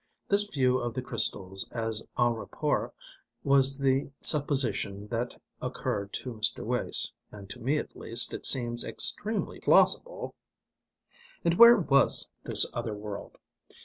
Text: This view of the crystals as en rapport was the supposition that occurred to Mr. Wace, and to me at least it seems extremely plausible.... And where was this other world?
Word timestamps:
This 0.27 0.45
view 0.45 0.79
of 0.79 0.95
the 0.95 1.03
crystals 1.03 1.69
as 1.71 2.01
en 2.17 2.33
rapport 2.33 2.91
was 3.43 3.77
the 3.77 4.09
supposition 4.19 5.07
that 5.09 5.39
occurred 5.61 6.11
to 6.13 6.33
Mr. 6.33 6.63
Wace, 6.65 7.11
and 7.31 7.47
to 7.51 7.59
me 7.59 7.77
at 7.77 7.95
least 7.95 8.33
it 8.33 8.43
seems 8.43 8.83
extremely 8.83 9.59
plausible.... 9.59 10.33
And 11.45 11.53
where 11.53 11.77
was 11.77 12.31
this 12.43 12.65
other 12.73 12.95
world? 12.95 13.37